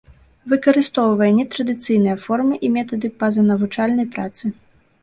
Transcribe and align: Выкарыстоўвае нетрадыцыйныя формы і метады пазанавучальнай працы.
Выкарыстоўвае 0.53 1.29
нетрадыцыйныя 1.39 2.17
формы 2.25 2.55
і 2.69 2.73
метады 2.79 3.07
пазанавучальнай 3.21 4.15
працы. 4.19 4.57